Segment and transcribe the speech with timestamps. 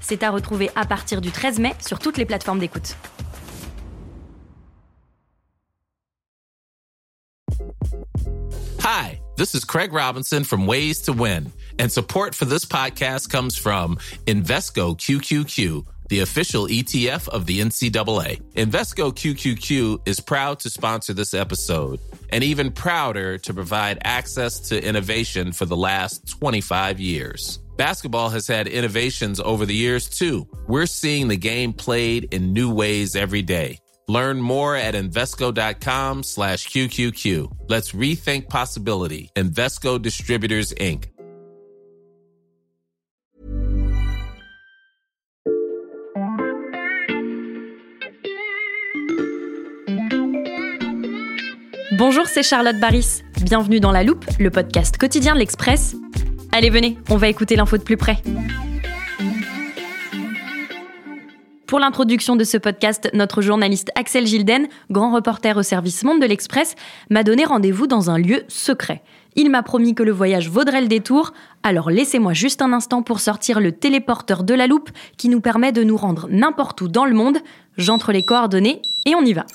[0.00, 2.96] C'est à retrouver à partir du 13 mai sur toutes les plateformes d'écoute.
[8.82, 13.56] Hi, this is Craig Robinson from Ways to Win, and support for this podcast comes
[13.56, 18.40] from Invesco QQQ, the official ETF of the NCAA.
[18.54, 24.82] Invesco QQQ is proud to sponsor this episode and even prouder to provide access to
[24.82, 27.60] innovation for the last 25 years.
[27.80, 30.46] Basketball has had innovations over the years too.
[30.68, 33.78] We're seeing the game played in new ways every day.
[34.06, 37.50] Learn more at Invesco.com slash QQQ.
[37.70, 39.30] Let's rethink possibility.
[39.34, 41.06] Invesco Distributors, Inc.
[51.96, 53.22] Bonjour, c'est Charlotte Baris.
[53.42, 55.96] Bienvenue dans La Loupe, le podcast quotidien de l'Express.
[56.52, 58.16] Allez, venez, on va écouter l'info de plus près.
[61.66, 66.26] Pour l'introduction de ce podcast, notre journaliste Axel Gilden, grand reporter au service Monde de
[66.26, 66.74] l'Express,
[67.08, 69.02] m'a donné rendez-vous dans un lieu secret.
[69.36, 73.20] Il m'a promis que le voyage vaudrait le détour, alors laissez-moi juste un instant pour
[73.20, 77.04] sortir le téléporteur de la loupe qui nous permet de nous rendre n'importe où dans
[77.04, 77.38] le monde.
[77.76, 79.46] J'entre les coordonnées et on y va.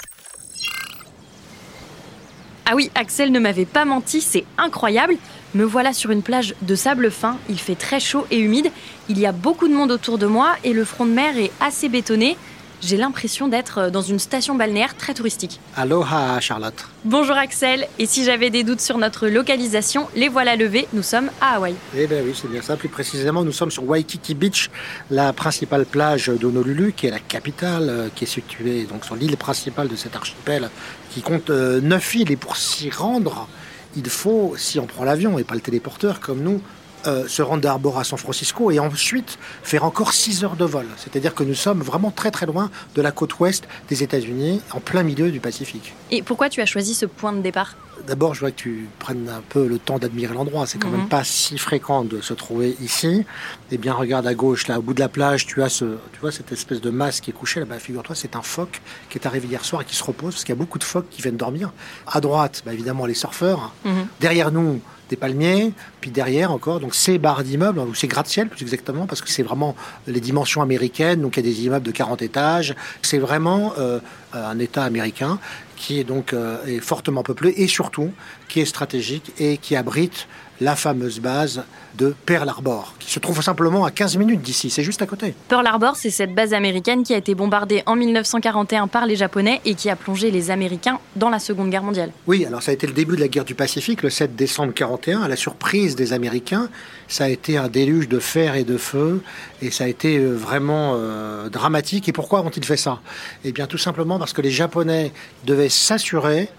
[2.66, 5.18] Ah oui, Axel ne m'avait pas menti, c'est incroyable.
[5.56, 8.72] Me voilà sur une plage de sable fin, il fait très chaud et humide,
[9.08, 11.52] il y a beaucoup de monde autour de moi et le front de mer est
[11.62, 12.36] assez bétonné.
[12.82, 15.62] J'ai l'impression d'être dans une station balnéaire très touristique.
[15.78, 16.86] Aloha Charlotte.
[17.06, 21.32] Bonjour Axel, et si j'avais des doutes sur notre localisation, les voilà levés, nous sommes
[21.40, 21.74] à Hawaï.
[21.96, 22.76] Eh bien oui, c'est bien ça.
[22.76, 24.70] Plus précisément, nous sommes sur Waikiki Beach,
[25.10, 29.38] la principale plage d'Honolulu, qui est la capitale, euh, qui est située donc sur l'île
[29.38, 30.70] principale de cet archipel,
[31.12, 32.30] qui compte euh, neuf îles.
[32.30, 33.48] Et pour s'y rendre,
[33.96, 36.62] il faut, si on prend l'avion et pas le téléporteur comme nous,
[37.08, 40.88] euh, se rendre d'Arbor à San Francisco et ensuite faire encore 6 heures de vol.
[40.98, 44.80] C'est-à-dire que nous sommes vraiment très très loin de la côte ouest des États-Unis, en
[44.80, 45.94] plein milieu du Pacifique.
[46.10, 47.76] Et pourquoi tu as choisi ce point de départ?
[48.08, 50.66] D'abord, je voudrais que tu prennes un peu le temps d'admirer l'endroit.
[50.68, 50.98] C'est quand Mhm.
[50.98, 53.26] même pas si fréquent de se trouver ici.
[53.72, 56.20] Eh bien, regarde à gauche, là, au bout de la plage, tu as ce, tu
[56.22, 57.80] vois, cette espèce de masse qui est couchée là-bas.
[57.80, 60.54] Figure-toi, c'est un phoque qui est arrivé hier soir et qui se repose parce qu'il
[60.54, 61.72] y a beaucoup de phoques qui viennent dormir.
[62.08, 63.74] À droite, bah, évidemment, les surfeurs.
[63.86, 64.08] Mhm.
[64.20, 68.64] Derrière nous, des palmiers, puis derrière encore, donc ces barres d'immeubles, ou ces gratte-ciel plus
[68.64, 69.76] exactement, parce que c'est vraiment
[70.08, 74.00] les dimensions américaines, donc il y a des immeubles de 40 étages, c'est vraiment euh,
[74.34, 75.38] un État américain
[75.76, 78.12] qui est donc euh, est fortement peuplé et surtout
[78.48, 80.28] qui est stratégique et qui abrite
[80.62, 81.64] la fameuse base
[81.98, 85.34] de Pearl Harbor, qui se trouve simplement à 15 minutes d'ici, c'est juste à côté.
[85.48, 89.62] Pearl Harbor, c'est cette base américaine qui a été bombardée en 1941 par les Japonais
[89.66, 92.12] et qui a plongé les Américains dans la Seconde Guerre mondiale.
[92.28, 94.74] Oui, alors ça a été le début de la guerre du Pacifique, le 7 décembre
[94.74, 96.70] 41, à la surprise des Américains.
[97.08, 99.22] Ça a été un déluge de fer et de feu,
[99.62, 102.10] et ça a été euh, vraiment euh, dramatique.
[102.10, 103.00] Et pourquoi ont-ils fait ça?
[103.44, 105.12] Eh bien, tout simplement parce que les Japonais
[105.46, 106.50] devaient s'assurer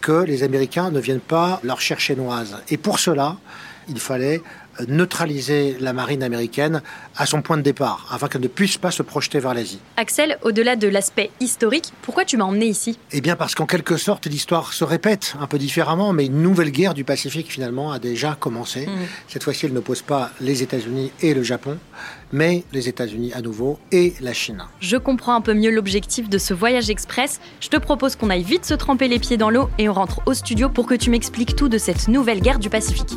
[0.00, 2.56] que les Américains ne viennent pas leur chercher noise.
[2.68, 3.36] Et pour cela,
[3.88, 4.42] il fallait
[4.88, 6.82] neutraliser la marine américaine
[7.16, 9.80] à son point de départ, afin qu'elle ne puisse pas se projeter vers l'Asie.
[9.96, 12.98] Axel, au-delà de l'aspect historique, pourquoi tu m'as emmené ici?
[13.12, 16.70] Eh bien parce qu'en quelque sorte l'histoire se répète un peu différemment, mais une nouvelle
[16.70, 18.86] guerre du Pacifique finalement a déjà commencé.
[18.86, 19.06] Mhm.
[19.28, 21.78] Cette fois-ci elle n'oppose pas les États-Unis et le Japon,
[22.32, 24.62] mais les États-Unis à nouveau et la Chine.
[24.80, 27.40] Je comprends un peu mieux l'objectif de ce voyage express.
[27.60, 30.20] Je te propose qu'on aille vite se tremper les pieds dans l'eau et on rentre
[30.26, 33.14] au studio pour que tu m'expliques tout de cette nouvelle guerre du Pacifique.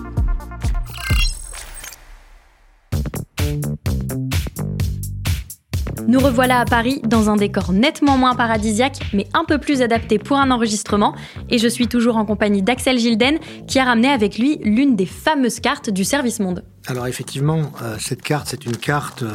[6.09, 10.17] Nous revoilà à Paris dans un décor nettement moins paradisiaque, mais un peu plus adapté
[10.17, 11.13] pour un enregistrement.
[11.51, 15.06] Et je suis toujours en compagnie d'Axel Gilden, qui a ramené avec lui l'une des
[15.06, 16.63] fameuses cartes du Service Monde.
[16.88, 19.29] Alors effectivement, euh, cette carte, c'est une carte euh,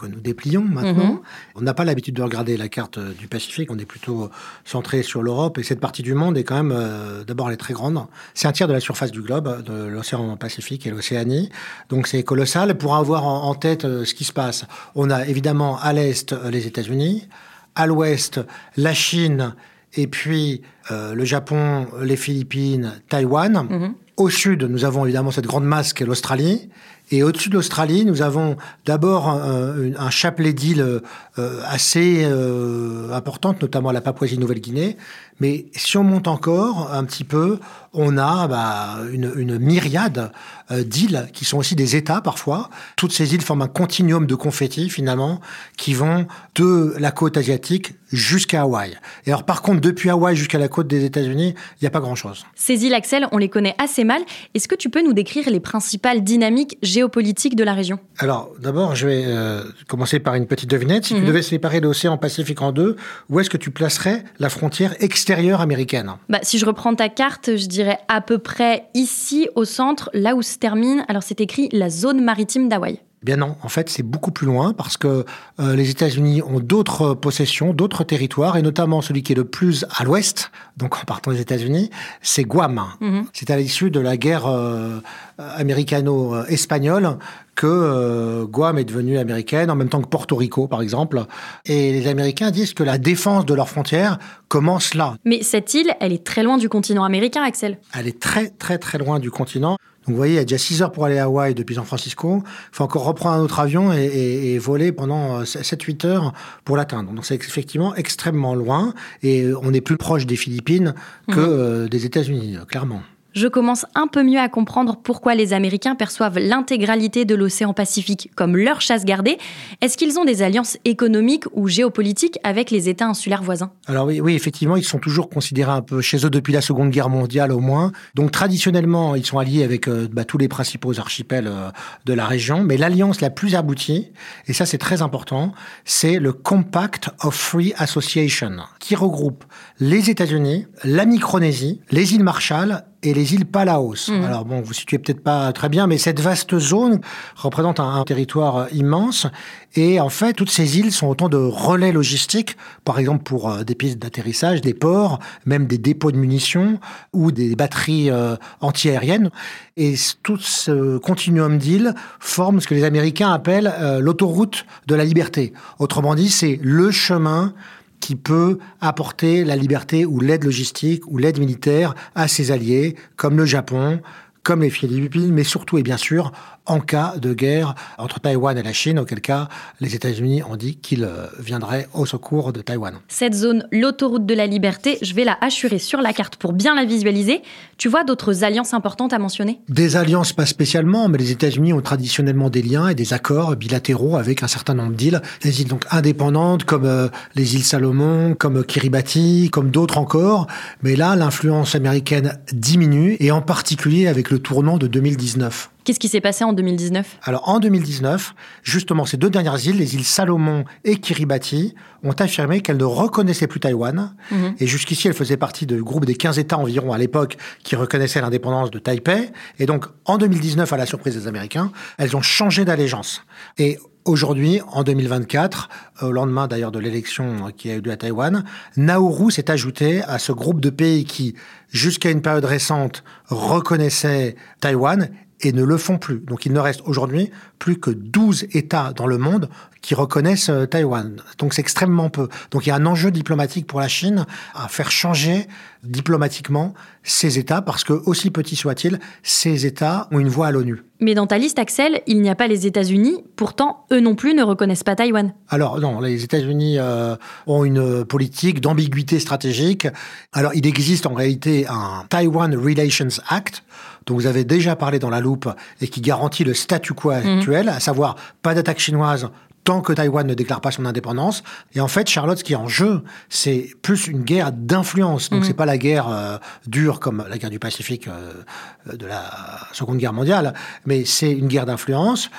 [0.00, 1.14] que nous déplions maintenant.
[1.14, 1.20] Mhm.
[1.56, 4.30] On n'a pas l'habitude de regarder la carte euh, du Pacifique, on est plutôt
[4.64, 5.58] centré sur l'Europe.
[5.58, 8.04] Et cette partie du monde est quand même, euh, d'abord, elle est très grande.
[8.34, 11.50] C'est un tiers de la surface du globe, de l'océan Pacifique et l'Océanie.
[11.88, 12.76] Donc c'est colossal.
[12.76, 14.64] Pour avoir en, en tête euh, ce qui se passe,
[14.94, 17.28] on a évidemment à l'est euh, les États-Unis,
[17.74, 18.40] à l'ouest
[18.76, 19.54] la Chine,
[19.94, 23.66] et puis euh, le Japon, les Philippines, Taïwan.
[23.68, 23.94] Mhm.
[24.16, 26.70] Au sud, nous avons évidemment cette grande masse qu'est l'Australie.
[27.10, 31.02] Et au-dessus de l'Australie, nous avons d'abord un, un, chapelet d'îles
[31.38, 34.96] euh, assez euh, importantes, notamment la Papouasie-Nouvelle-Guinée.
[35.38, 37.58] Mais si on monte encore un petit peu,
[37.92, 40.32] on a bah, une, une, myriade
[40.70, 42.70] euh, d'îles qui sont aussi des États parfois.
[42.96, 45.40] Toutes ces îles forment un continuum de confettis finalement
[45.76, 48.96] qui vont de la côte asiatique jusqu'à Hawaï.
[49.26, 52.00] Et alors par contre, depuis Hawaï jusqu'à la côte des États-Unis, il n'y a pas
[52.00, 52.46] grand-chose.
[52.54, 54.22] Ces îles, Axel, on les connaît assez mal.
[54.54, 58.94] Est-ce que tu peux nous décrire les principales dynamiques géopolitiques de la région Alors d'abord,
[58.94, 61.04] je vais euh, commencer par une petite devinette.
[61.04, 61.26] Si tu mhm.
[61.26, 62.96] devais séparer l'océan Pacifique en deux,
[63.28, 66.12] où est-ce que tu placerais la frontière extérieure américaine?
[66.30, 70.34] Bah, Si je reprends ta carte, je dirais à peu près ici au centre, là
[70.34, 73.00] où se termine, alors c'est écrit la zone maritime d'Hawaï.
[73.26, 75.24] Bien non, en fait c'est beaucoup plus loin parce que
[75.58, 79.84] euh, les États-Unis ont d'autres possessions, d'autres territoires, et notamment celui qui est le plus
[79.90, 81.90] à l'ouest, donc en partant des États-Unis,
[82.22, 82.84] c'est Guam.
[83.00, 83.24] Mhm.
[83.32, 85.00] C'est à l'issue de la guerre euh,
[85.38, 87.18] américano-espagnole
[87.56, 91.24] que euh, Guam est devenue américaine, en même temps que Porto Rico par exemple.
[91.64, 95.16] Et les Américains disent que la défense de leurs frontières commence là.
[95.24, 97.78] Mais cette île, elle est très loin du continent américain, Axel.
[97.92, 99.78] Elle est très très très loin du continent.
[100.06, 101.84] Donc vous voyez, il y a déjà 6 heures pour aller à Hawaï depuis San
[101.84, 102.42] Francisco.
[102.44, 106.32] Il faut encore reprendre un autre avion et, voler pendant 7-8 euh, heures
[106.64, 107.12] pour l'atteindre.
[107.12, 110.94] Donc c'est effectivement extrêmement loin et on est plus proche des Philippines
[111.28, 111.46] que mhm.
[111.48, 113.02] euh, des États-Unis, clairement
[113.36, 118.30] je commence un peu mieux à comprendre pourquoi les Américains perçoivent l'intégralité de l'océan Pacifique
[118.34, 119.36] comme leur chasse gardée.
[119.82, 123.70] Est-ce qu'ils ont des alliances économiques ou géopolitiques avec les États insulaires voisins?
[123.86, 126.88] Alors oui, oui, effectivement, ils sont toujours considérés un peu chez eux depuis la Seconde
[126.88, 127.92] Guerre mondiale au moins.
[128.14, 131.68] Donc traditionnellement, ils sont alliés avec euh, bah, tous les principaux archipels euh,
[132.06, 132.62] de la région.
[132.62, 134.12] Mais l'alliance la plus aboutie,
[134.46, 135.52] et ça c'est très important,
[135.84, 139.44] c'est le Compact of Free Association, qui regroupe
[139.78, 144.08] les États-Unis, la Micronésie, les îles Marshall et les îles Palaos.
[144.08, 144.24] Mmh.
[144.24, 147.00] Alors bon, vous situez peut-être pas très bien, mais cette vaste zone
[147.36, 149.26] représente un, territoire euh, immense.
[149.74, 153.62] Et en fait, toutes ces îles sont autant de relais logistiques, par exemple pour euh,
[153.62, 156.80] des pistes d'atterrissage, des ports, même des dépôts de munitions
[157.12, 159.30] ou des batteries euh, antiaériennes.
[159.76, 165.52] Et tout ce continuum d'îles forme ce que les Américains appellent l'autoroute de la liberté.
[165.78, 167.52] Autrement dit, c'est le chemin
[168.00, 173.36] qui peut apporter la liberté ou l'aide logistique ou l'aide militaire à ses alliés, comme
[173.36, 174.00] le Japon,
[174.42, 176.32] comme les Philippines, mais surtout et bien sûr
[176.66, 179.48] en cas de guerre entre Taïwan et la Chine, auquel cas
[179.80, 182.94] les États-Unis ont dit qu'ils euh, viendraient au secours de Taïwan.
[183.08, 186.74] Cette zone, l'autoroute de la liberté, je vais la assurer sur la carte pour bien
[186.74, 187.42] la visualiser.
[187.78, 189.60] Tu vois d'autres alliances importantes à mentionner?
[189.68, 194.16] Des alliances pas spécialement, mais les États-Unis ont traditionnellement des liens et des accords bilatéraux
[194.16, 195.20] avec un certain nombre d'îles.
[195.42, 200.46] Des îles donc indépendantes comme euh, les îles Salomon, comme Kiribati, comme d'autres encore.
[200.82, 205.70] Mais là, l'influence américaine diminue et en particulier avec le tournant de 2019.
[205.86, 208.34] Qu'est-ce qui s'est passé en 2019 Alors en 2019,
[208.64, 213.46] justement, ces deux dernières îles, les îles Salomon et Kiribati, ont affirmé qu'elles ne reconnaissaient
[213.46, 214.16] plus Taïwan.
[214.32, 214.56] Mhm.
[214.58, 218.20] Et jusqu'ici, elles faisaient partie du groupe des 15 États environ à l'époque qui reconnaissaient
[218.20, 219.30] l'indépendance de Taipei.
[219.60, 223.22] Et donc en 2019, à la surprise des Américains, elles ont changé d'allégeance.
[223.56, 225.68] Et Aujourd'hui, en 2024,
[226.02, 228.44] au lendemain d'ailleurs de l'élection qui a eu lieu à Taïwan,
[228.76, 231.34] Nauru s'est ajouté à ce groupe de pays qui,
[231.72, 235.10] jusqu'à une période récente, reconnaissaient Taïwan
[235.40, 236.18] et ne le font plus.
[236.18, 239.48] Donc il ne reste aujourd'hui plus que 12 États dans le monde
[239.82, 241.16] qui reconnaissent euh, Taïwan.
[241.38, 242.28] Donc c'est extrêmement peu.
[242.50, 245.46] Donc il y a un enjeu diplomatique pour la Chine à faire changer
[245.84, 246.74] diplomatiquement
[247.04, 250.82] ces États parce que, aussi petits soient-ils, ces États ont une voix à l'ONU.
[250.98, 253.22] Mais dans ta liste, Axel, il n'y a pas les États-Unis.
[253.36, 255.32] Pourtant, eux non plus ne reconnaissent pas Taïwan.
[255.48, 257.14] Alors non, les États-Unis euh,
[257.46, 259.86] ont une politique d'ambiguïté stratégique.
[260.32, 263.62] Alors il existe en réalité un Taiwan Relations Act
[264.06, 265.48] dont vous avez déjà parlé dans la loupe
[265.80, 267.38] et qui garantit le statu quo mhm.
[267.38, 269.28] actuel, à savoir pas d'attaque chinoise
[269.66, 271.42] tant que Taïwan ne déclare pas son indépendance.
[271.74, 275.28] Et en fait, Charlotte, ce qui est en jeu, c'est plus une guerre d'influence.
[275.28, 275.46] Donc, mhm.
[275.46, 279.24] c'est pas la guerre euh, dure comme la guerre du Pacifique euh, de la
[279.72, 280.54] Seconde Guerre mondiale,
[280.86, 282.30] mais c'est une guerre d'influence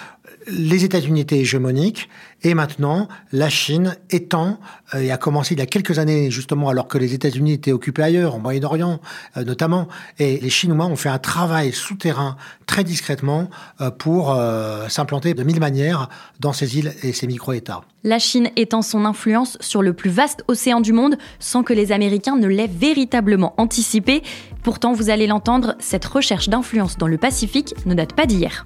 [0.48, 2.10] les États-Unis étaient hégémoniques
[2.44, 4.60] et maintenant la Chine étend
[4.94, 7.72] euh, et a commencé il y a quelques années justement alors que les États-Unis étaient
[7.72, 9.00] occupés ailleurs, au Moyen-Orient
[9.36, 9.88] euh, notamment,
[10.20, 13.50] et les Chinois ont fait un travail souterrain très discrètement
[13.82, 14.38] euh, pour
[14.90, 17.82] s'implanter de mille manières dans ces îles et ces micro-États.
[18.04, 21.92] La Chine étend son influence sur le plus vaste océan du monde sans que les
[21.92, 24.22] Américains ne l'aient véritablement anticipé.
[24.64, 28.66] Pourtant, vous allez l'entendre, cette recherche d'influence dans le Pacifique ne date pas d'hier.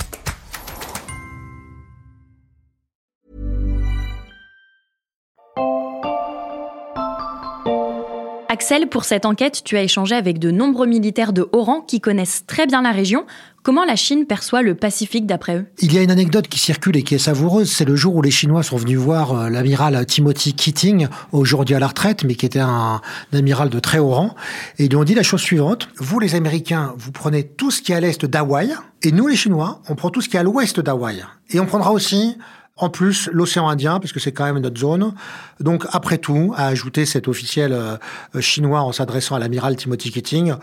[8.61, 11.99] Axel, pour cette enquête, tu as échangé avec de nombreux militaires de haut rang qui
[11.99, 13.25] connaissent très bien la région.
[13.63, 15.65] Comment la Chine perçoit le Pacifique d'après eux?
[15.79, 17.71] Il y a une anecdote qui circule et qui est savoureuse.
[17.71, 21.79] C'est le jour où les Chinois sont venus voir euh, l'amiral Timothy Keating, aujourd'hui à
[21.79, 23.01] la retraite, mais qui était un,
[23.33, 24.35] amiral de très haut rang.
[24.77, 25.89] Et ils lui ont dit la chose suivante.
[25.97, 28.75] Vous, les Américains, vous prenez tout ce qui est à l'est d'Hawaï.
[29.01, 31.23] Et nous, les Chinois, on prend tout ce qui est à l'ouest d'Hawaï.
[31.49, 32.37] Et on prendra aussi
[32.81, 35.13] en plus, l'océan Indien, parce que c'est quand même notre zone.
[35.59, 37.97] Donc, après tout, a ajouté cet officiel euh,
[38.41, 40.55] chinois en s'adressant à l'amiral Timothy Keating,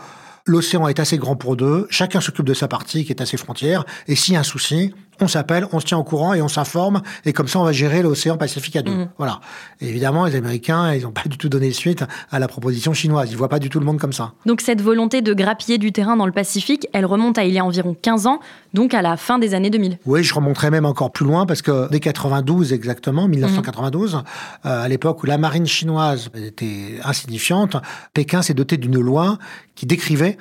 [0.45, 3.37] l'océan est assez grand pour deux, chacun s'occupe de sa partie qui est à ses
[3.37, 6.41] frontières, et s'il y a un souci, on s'appelle, on se tient au courant et
[6.41, 8.91] on s'informe, et comme ça on va gérer l'océan Pacifique à deux.
[8.91, 9.09] Mhm.
[9.17, 9.41] Voilà.
[9.81, 13.29] évidemment, les Américains, ils n'ont pas du tout donné suite à la proposition chinoise.
[13.31, 14.33] Ils voient pas du tout le monde comme ça.
[14.45, 17.59] Donc cette volonté de grappiller du terrain dans le Pacifique, elle remonte à il y
[17.59, 18.39] a environ 15 ans,
[18.73, 19.97] donc à la fin des années 2000.
[20.05, 24.23] Oui, je remonterai même encore plus loin parce que dès 92 exactement, 1992, mhm.
[24.65, 27.77] euh, à l'époque où la marine chinoise était insignifiante,
[28.13, 29.37] Pékin s'est doté d'une loi
[29.75, 30.37] qui décrivait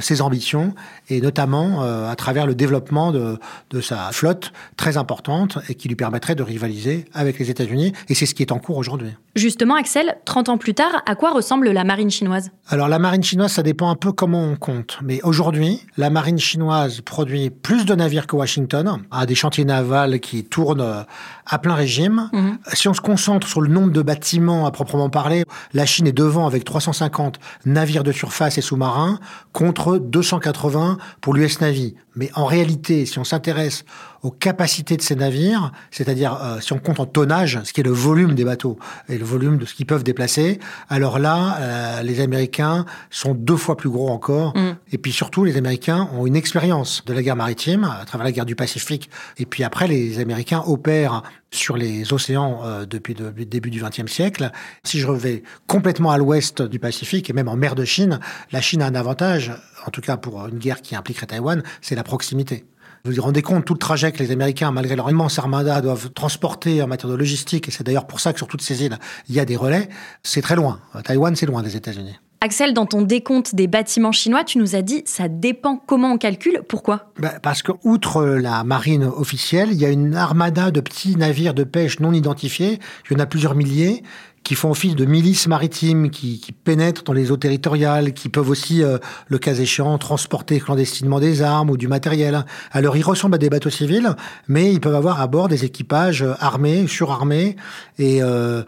[0.00, 0.74] ses ambitions
[1.08, 3.38] et notamment euh, à travers le développement de,
[3.70, 7.92] de sa flotte très importante et qui lui permettrait de rivaliser avec les États-Unis.
[8.08, 9.10] Et c'est ce qui est en cours aujourd'hui.
[9.34, 12.50] Justement, Axel, 30 ans plus tard, à quoi ressemble la marine chinoise?
[12.68, 14.98] Alors la marine chinoise, ça dépend un peu comment on compte.
[15.02, 20.20] Mais aujourd'hui, la marine chinoise produit plus de navires que Washington, a des chantiers navals
[20.20, 21.04] qui tournent
[21.46, 22.28] à plein régime.
[22.32, 22.58] Mhm.
[22.72, 26.12] Si on se concentre sur le nombre de bâtiments à proprement parler, la Chine est
[26.12, 29.18] devant avec 350 navires de surface et sous-marins
[29.52, 31.94] contre 280 pour l'US Navy.
[32.14, 33.84] Mais en réalité, si on s'intéresse
[34.22, 37.84] aux capacités de ces navires, c'est-à-dire euh, si on compte en tonnage, ce qui est
[37.84, 38.78] le volume des bateaux
[39.08, 43.56] et le volume de ce qu'ils peuvent déplacer, alors là, euh, les Américains sont deux
[43.56, 44.56] fois plus gros encore.
[44.56, 44.76] Mm.
[44.92, 48.32] Et puis surtout, les Américains ont une expérience de la guerre maritime à travers la
[48.32, 49.10] guerre du Pacifique.
[49.38, 54.10] Et puis après, les Américains opèrent sur les océans euh, depuis le début du XXe
[54.10, 54.50] siècle.
[54.84, 58.20] Si je vais complètement à l'ouest du Pacifique et même en mer de Chine,
[58.52, 59.52] la Chine a un avantage,
[59.86, 62.64] en tout cas pour une guerre qui impliquerait Taïwan, c'est la proximité.
[63.04, 66.10] Vous vous rendez compte tout le trajet que les Américains, malgré leur immense armada, doivent
[66.10, 68.96] transporter en matière de logistique, et c'est d'ailleurs pour ça que sur toutes ces îles,
[69.28, 69.88] il y a des relais,
[70.22, 70.78] c'est très loin.
[71.02, 72.14] Taïwan, c'est loin des États-Unis.
[72.44, 76.18] Axel, dans ton décompte des bâtiments chinois, tu nous as dit ça dépend comment on
[76.18, 76.62] calcule.
[76.68, 77.12] Pourquoi?
[77.20, 81.54] Ben, Parce que outre la marine officielle, il y a une armada de petits navires
[81.54, 82.80] de pêche non identifiés.
[83.08, 84.02] Il y en a plusieurs milliers
[84.44, 88.82] qui font office de milices maritimes, qui, pénètrent dans les eaux territoriales, qui peuvent aussi,
[88.82, 92.44] euh, le cas échéant, transporter clandestinement des armes ou du matériel.
[92.70, 94.14] Alors ils ressemblent à des bateaux civils,
[94.48, 97.56] mais ils peuvent avoir à bord des équipages armés, surarmés,
[97.98, 98.62] et euh,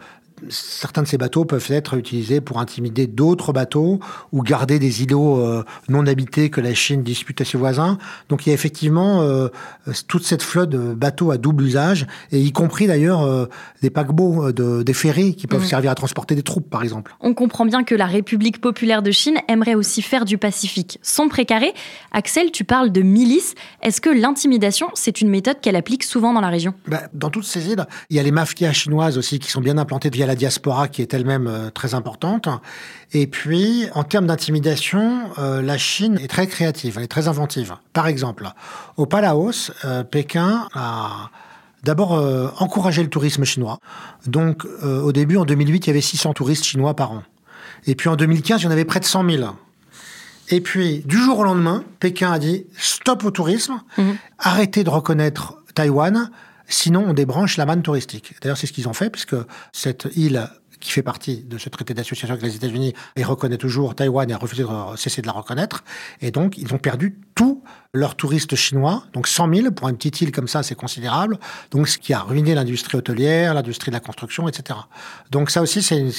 [0.49, 4.01] certains de ces bateaux peuvent être utilisés pour intimider d'autres bateaux
[4.33, 7.99] ou garder des îlots euh, non habités que la Chine dispute à ses voisins.
[8.29, 9.49] Donc il y a effectivement euh,
[10.09, 13.47] toute cette flotte de bateaux à double usage, et y compris d'ailleurs euh,
[13.83, 15.67] des paquebots, de, des ferries qui peuvent mmh.
[15.67, 17.15] servir à transporter des troupes, par exemple.
[17.21, 21.29] On comprend bien que la République populaire de Chine aimerait aussi faire du Pacifique son
[21.29, 21.73] précaré.
[22.13, 23.55] Axel, tu parles de milices.
[23.83, 26.75] Est-ce que l'intimidation, c'est une méthode qu'elle applique souvent dans la région?
[26.87, 29.79] Ben, Dans toutes ces îles, il y a les mafias chinoises aussi qui sont bien
[29.79, 32.49] implantées via la diaspora qui est elle-même euh, très importante.
[33.13, 37.75] Et puis, en termes d'intimidation, euh, la Chine est très créative, elle est très inventive.
[37.93, 38.49] Par exemple,
[38.97, 41.31] au Palaos, euh, Pékin a
[41.83, 42.13] d'abord
[42.61, 43.79] encouragé le tourisme chinois.
[44.27, 47.25] Donc, au début, en 2008, il y avait 600 touristes chinois par an.
[47.87, 49.45] Et puis en 2015, il y en avait près de 100 000.
[50.49, 54.17] Et puis, du jour au lendemain, Pékin a dit stop au tourisme, mhm.
[54.39, 56.31] arrêtez de reconnaître Taïwan,
[56.67, 58.35] Sinon, on débranche la manne touristique.
[58.41, 59.37] D'ailleurs, c'est ce qu'ils ont fait, puisque
[59.73, 60.49] cette île
[60.81, 64.35] qui fait partie de ce traité d'association avec les États-Unis et reconnaît toujours Taïwan et
[64.35, 65.83] a refusé de cesser de la reconnaître.
[66.21, 67.63] Et donc, ils ont perdu tout
[67.95, 71.39] leurs touristes chinois, donc 100 000 pour une petite île comme ça, c'est considérable.
[71.71, 74.81] Donc, ce qui a ruiné l'industrie hôtelière, l'industrie de la construction, etc.
[75.31, 76.11] Donc, ça aussi, c'est une,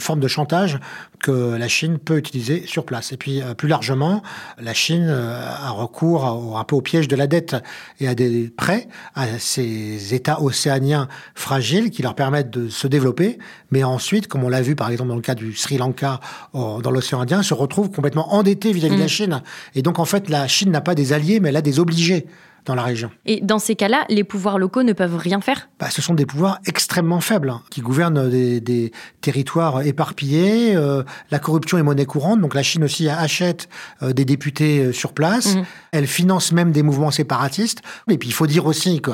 [0.00, 0.78] forme de chantage
[1.18, 3.12] que la Chine peut utiliser sur place.
[3.12, 4.22] Et puis, euh, plus largement,
[4.60, 7.56] la Chine euh, a recours un peu au piège de la dette
[7.98, 13.38] et à des prêts à ces États océaniens fragiles qui leur permettent de se développer,
[13.72, 16.20] mais ensuite, comme on l'a vu par exemple dans le cas du Sri Lanka
[16.52, 19.08] dans l'océan Indien, se retrouvent complètement endettés vis-à-vis de la mmh.
[19.08, 19.42] Chine.
[19.74, 22.26] Et donc, en fait, la Chine n'a pas des alliés mais elle a des obligés.
[22.64, 23.10] Dans la région.
[23.26, 25.68] Et dans ces cas-là, les pouvoirs locaux ne peuvent rien faire?
[25.78, 30.74] Bah, Ce sont des pouvoirs extrêmement faibles hein, qui gouvernent des, territoires éparpillés.
[30.76, 33.68] Euh, la corruption est monnaie courante, donc la Chine aussi achète
[34.02, 35.56] euh, des députés euh, sur place.
[35.56, 35.62] Mmh.
[35.92, 37.80] Elle finance même des mouvements séparatistes.
[38.08, 39.10] Et puis il faut dire aussi que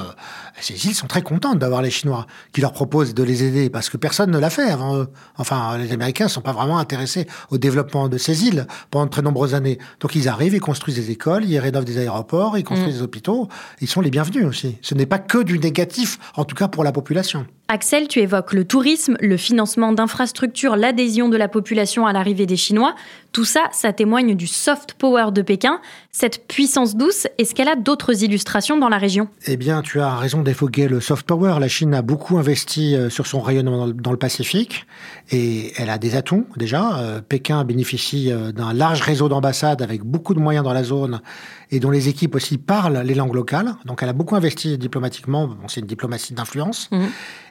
[0.61, 3.89] ces îles sont très contentes d'avoir les Chinois qui leur proposent de les aider parce
[3.89, 5.09] que personne ne l'a fait avant eux.
[5.39, 9.11] Enfin, les Américains ne sont pas vraiment intéressés au développement de ces îles pendant de
[9.11, 9.79] très nombreuses années.
[10.01, 12.99] Donc ils arrivent, ils construisent des écoles, ils rénovent des aéroports, ils construisent mmh.
[12.99, 13.40] des hôpitaux.
[13.81, 14.79] Ils sont les bienvenus aussi.
[14.83, 17.47] Ce n'est pas que du négatif, en tout cas pour la population.
[17.73, 22.57] Axel, tu évoques le tourisme, le financement d'infrastructures, l'adhésion de la population à l'arrivée des
[22.57, 22.97] Chinois.
[23.31, 25.81] Tout ça, ça témoigne du soft power de Pékin.
[26.11, 29.29] Cette puissance douce, est-ce qu'elle a d'autres illustrations dans la région?
[29.47, 31.59] Eh bien, tu as raison d'évoquer le soft power.
[31.61, 34.85] La Chine a beaucoup investi euh, sur son rayonnement dans le Pacifique
[35.31, 36.99] et elle a des atouts déjà.
[36.99, 41.21] Euh, Pékin bénéficie euh, d'un large réseau d'ambassades avec beaucoup de moyens dans la zone
[41.71, 43.77] et dont les équipes aussi parlent les langues locales.
[43.85, 45.47] Donc elle a beaucoup investi diplomatiquement.
[45.47, 46.89] Bon, c'est une diplomatie d'influence.
[46.91, 47.05] Mmh.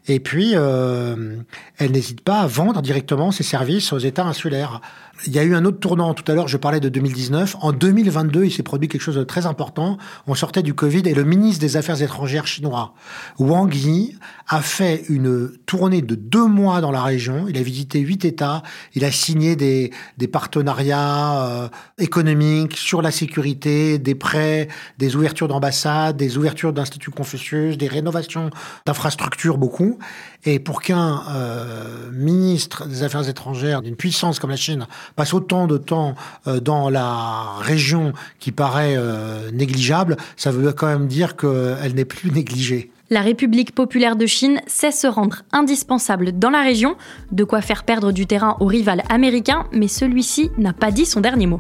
[0.10, 1.36] Et puis, euh,
[1.78, 4.82] elle n'hésite pas à vendre directement ses services aux États insulaires.
[5.26, 7.58] Il y a eu un autre tournant tout à l'heure, je parlais de 2019.
[7.62, 9.98] En 2022, il s'est produit quelque chose de très important.
[10.28, 12.94] On sortait du Covid et le ministre des Affaires étrangères chinois,
[13.38, 17.48] Wang Yi, a fait une tournée de deux mois dans la région.
[17.50, 18.64] Il a visité huit États.
[18.96, 25.48] Il a signé des, des partenariats euh, économiques sur la sécurité, des prêts, des ouvertures
[25.48, 28.50] d'ambassades, des ouvertures d'instituts Confucius, des rénovations
[28.86, 30.00] d'infrastructures, beaucoup.
[30.46, 35.67] Et pour qu'un euh, ministre des Affaires étrangères d'une puissance comme la Chine passe autant
[35.67, 36.15] de temps
[36.48, 42.05] euh, dans la région qui paraît euh, négligeable, ça veut quand même dire qu'elle n'est
[42.05, 42.91] plus négligée.
[43.10, 46.96] La République populaire de Chine sait se rendre indispensable dans la région,
[47.31, 51.19] de quoi faire perdre du terrain au rival américain, mais celui-ci n'a pas dit son
[51.19, 51.60] dernier mot.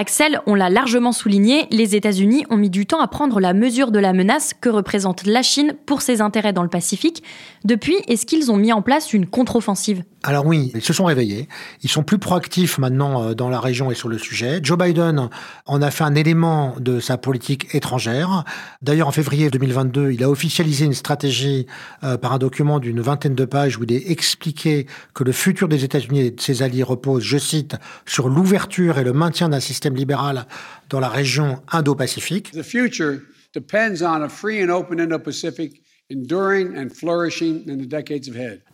[0.00, 3.90] Axel, on l'a largement souligné, les États-Unis ont mis du temps à prendre la mesure
[3.90, 7.22] de la menace que représente la Chine pour ses intérêts dans le Pacifique.
[7.66, 10.02] Depuis, est-ce qu'ils ont mis en place une contre-offensive?
[10.22, 11.48] Alors oui, ils se sont réveillés.
[11.82, 14.60] Ils sont plus proactifs maintenant euh, dans la région et sur le sujet.
[14.62, 15.30] Joe Biden
[15.64, 18.44] en a fait un élément de sa politique étrangère.
[18.82, 21.66] D'ailleurs, en février 2022, il a officialisé une stratégie
[22.04, 25.68] euh, par un document d'une vingtaine de pages où il est expliqué que le futur
[25.68, 29.60] des États-Unis et de ses alliés repose, je cite, sur l'ouverture et le maintien d'un
[29.60, 30.46] système libéral
[30.90, 32.50] dans la région Indo-Pacifique.
[32.50, 33.20] The future
[33.54, 35.80] depends on a free and open Indo-Pacific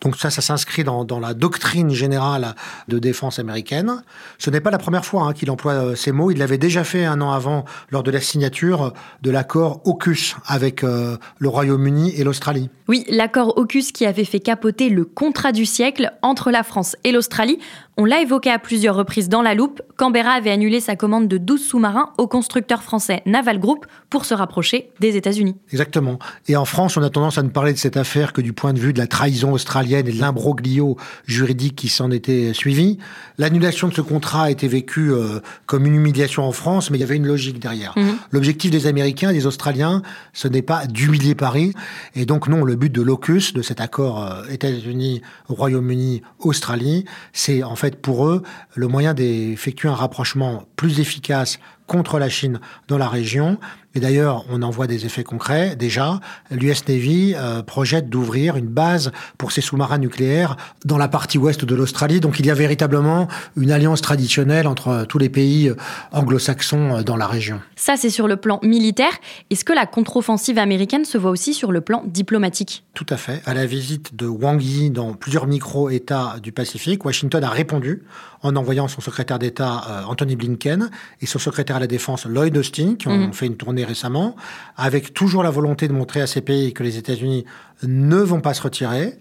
[0.01, 2.55] donc ça, ça s'inscrit dans, la doctrine générale
[2.87, 4.03] de défense américaine.
[4.39, 6.31] Ce n'est pas la première fois hein, qu'il emploie euh, ces mots.
[6.31, 10.83] Il l'avait déjà fait un an avant lors de la signature de l'accord AUKUS avec
[10.83, 12.69] euh, le Royaume-Uni et l'Australie.
[12.87, 17.11] Oui, l'accord AUKUS qui avait fait capoter le contrat du siècle entre la France et
[17.11, 17.59] l'Australie
[17.97, 21.39] on l'a évoqué à plusieurs reprises dans la loupe, Canberra avait annulé sa commande de
[21.39, 25.55] 12 sous-marins au constructeur français Naval Group pour se rapprocher des États-Unis.
[25.71, 26.19] Exactement.
[26.47, 28.73] Et en France, on a tendance à ne parler de cette affaire que du point
[28.73, 32.99] de vue de la trahison australienne et de l'imbroglio juridique qui s'en était suivi.
[33.39, 37.01] L'annulation de ce contrat a été vécue euh, comme une humiliation en France, mais il
[37.01, 37.93] y avait une logique derrière.
[37.97, 38.17] Mhm.
[38.31, 41.73] L'objectif des Américains et des Australiens, ce n'est pas d'humilier Paris.
[42.15, 47.63] Et donc non, le but de l'OCUS, de cet accord euh, États-Unis, Royaume-Uni, Australie, c'est
[47.63, 48.43] en fait pour eux
[48.75, 53.57] le moyen d'effectuer un rapprochement plus efficace contre la Chine dans la région.
[53.97, 55.75] Et d'ailleurs, on en voit des effets concrets.
[55.75, 56.19] Déjà,
[56.51, 60.55] l'US Navy euh, projette d'ouvrir une base pour ses sous-marins nucléaires
[60.85, 62.19] dans la partie ouest de l'Australie.
[62.19, 65.75] Donc il y a véritablement une alliance traditionnelle entre tous les pays euh,
[66.11, 67.59] anglo-saxons euh, dans la région.
[67.75, 69.13] Ça, c'est sur le plan militaire.
[69.49, 72.83] Est-ce que la contre-offensive américaine se voit aussi sur le plan diplomatique?
[72.93, 73.41] Tout à fait.
[73.47, 78.03] À la visite de Wang Yi dans plusieurs micro-États du Pacifique, Washington a répondu
[78.43, 82.93] en envoyant son secrétaire d'État Anthony Blinken et son secrétaire à la Défense Lloyd Austin,
[82.93, 83.33] qui ont mhm.
[83.33, 84.35] fait une tournée récemment,
[84.75, 87.45] avec toujours la volonté de montrer à ces pays que les États-Unis
[87.83, 89.17] ne vont pas se retirer.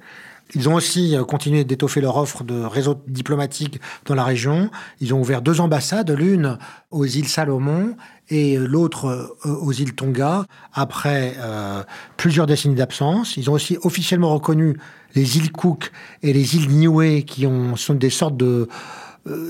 [0.55, 4.71] Ils ont aussi euh, continué d'étoffer leur offre de réseau diplomatique dans la région.
[5.01, 6.59] Ils ont ouvert deux ambassades, l'une
[6.91, 7.97] aux îles Salomon
[8.29, 9.07] et l'autre
[9.45, 11.83] euh, aux îles Tonga, après euh,
[12.17, 13.37] plusieurs décennies d'absence.
[13.37, 14.79] Ils ont aussi officiellement reconnu
[15.15, 15.91] les îles Cook
[16.23, 18.69] et les îles Niue, qui ont, sont des sortes de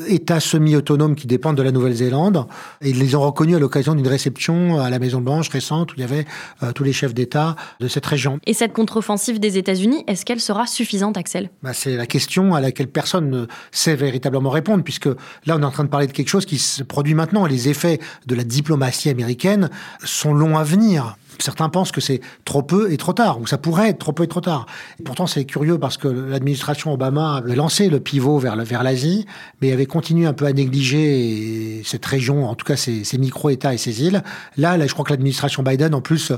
[0.09, 2.47] États semi-autonomes qui dépendent de la Nouvelle-Zélande.
[2.81, 6.01] Et ils les ont reconnus à l'occasion d'une réception à la Maison-Blanche récente où il
[6.01, 6.27] y avait
[6.63, 8.39] euh, tous les chefs d'État de cette région.
[8.47, 11.51] Et cette contre-offensive des États-Unis, est-ce qu'elle sera suffisante, Axel?
[11.63, 15.65] Bah, C'est la question à laquelle personne ne sait véritablement répondre, puisque là, on est
[15.65, 17.47] en train de parler de quelque chose qui se produit maintenant.
[17.47, 19.71] Et les effets de la diplomatie américaine
[20.05, 21.17] sont longs à venir.
[21.39, 24.25] Certains pensent que c'est trop peu et trop tard, ou ça pourrait être trop peu
[24.25, 24.67] et trop tard.
[25.05, 29.27] pourtant, c'est curieux parce que l'administration Obama avait lancé le pivot vers, vers l'Asie,
[29.61, 33.79] mais avait continué un peu à négliger cette région, en tout cas ces, micro-États et
[33.79, 34.23] ces îles.
[34.57, 36.33] Là, je crois que l'administration Biden, en plus,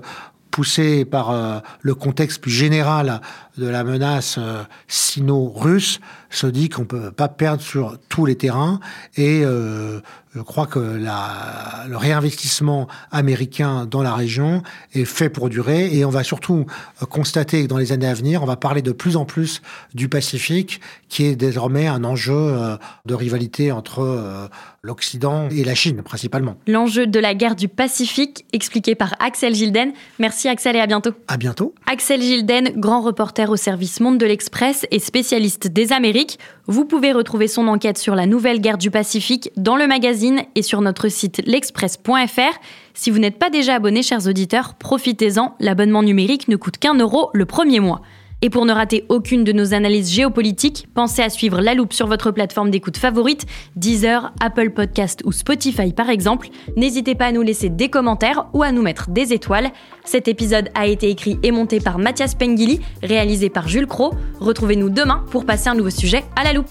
[0.51, 3.21] poussée par euh, le contexte plus général
[3.59, 8.81] de la menace euh, sino-russe, se dit qu'on peut pas perdre sur tous les terrains
[9.17, 10.01] et euh,
[10.39, 14.63] je crois que la, le réinvestissement américain dans la région
[14.95, 16.65] est fait pour durer et on va surtout
[17.03, 19.63] euh, constater que dans les années à venir, on va parler de plus en plus
[19.95, 24.47] du Pacifique qui est désormais un enjeu euh, de rivalité entre euh,
[24.83, 26.57] l'Occident et la Chine principalement.
[26.69, 29.93] L'enjeu de la guerre du Pacifique expliqué par Axel Gilden.
[30.21, 31.15] Merci Axel et à bientôt.
[31.27, 31.75] À bientôt.
[31.91, 36.39] Axel Gilden, grand reporter au service Monde de l'Express et spécialiste des Amériques.
[36.67, 40.63] Vous pouvez retrouver son enquête sur la nouvelle guerre du Pacifique dans le magazine et
[40.63, 42.59] sur notre site l'express.fr.
[42.95, 47.31] Si vous n'êtes pas déjà abonné, chers auditeurs, profitez-en, l'abonnement numérique ne coûte qu'un euro
[47.33, 48.03] le premier mois.
[48.41, 52.07] Et pour ne rater aucune de nos analyses géopolitiques, pensez à suivre La Loupe sur
[52.07, 56.49] votre plateforme d'écoute favorite, Deezer, Apple Podcast ou Spotify par exemple.
[56.77, 59.71] N'hésitez pas à nous laisser des commentaires ou à nous mettre des étoiles.
[60.05, 64.15] Cet épisode a été écrit et monté par Mathias Pengili, réalisé par Jules Cro.
[64.39, 66.71] Retrouvez-nous demain pour passer un nouveau sujet à la loupe.